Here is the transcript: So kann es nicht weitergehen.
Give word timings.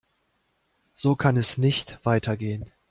So 0.95 1.15
kann 1.15 1.37
es 1.37 1.59
nicht 1.59 1.99
weitergehen. 2.03 2.71